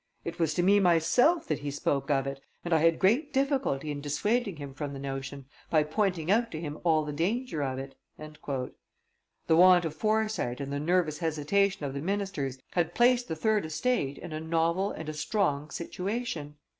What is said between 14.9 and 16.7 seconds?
a strong situation.